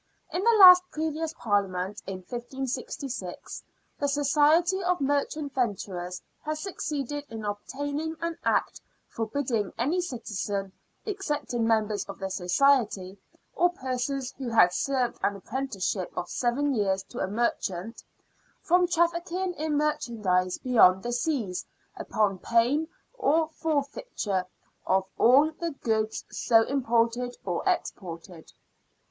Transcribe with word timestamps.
In 0.33 0.41
the 0.43 0.57
last 0.59 0.81
previous 0.91 1.31
Parhament, 1.35 2.01
in 2.07 2.23
1566, 2.27 3.61
the 3.99 4.07
Society 4.07 4.81
of 4.83 4.99
Merchant 4.99 5.53
Venturers 5.53 6.23
had 6.43 6.57
succeeded 6.57 7.23
in 7.29 7.45
obtaining 7.45 8.15
an 8.19 8.35
Act 8.43 8.81
forbidding 9.09 9.71
any 9.77 10.01
citizen, 10.01 10.71
excepting 11.05 11.67
members 11.67 12.03
of 12.05 12.17
the 12.17 12.31
society, 12.31 13.19
or 13.53 13.69
persons 13.69 14.31
who 14.39 14.49
had 14.49 14.73
served 14.73 15.19
an 15.21 15.35
apprenticeship 15.35 16.11
of 16.17 16.31
seven 16.31 16.73
years 16.73 17.03
to 17.03 17.19
a 17.19 17.27
merchant, 17.27 18.03
from 18.59 18.87
trafficking 18.87 19.53
in 19.53 19.77
merchandise 19.77 20.57
beyond 20.57 21.03
the 21.03 21.11
seas, 21.13 21.63
upon 21.95 22.39
pain 22.39 22.87
of 23.19 23.51
forfeiture 23.53 24.45
of 24.87 25.05
all 25.19 25.51
the 25.51 25.75
goods 25.83 26.25
so 26.31 26.63
imported 26.63 27.37
or 27.45 27.61
exported. 27.69 28.51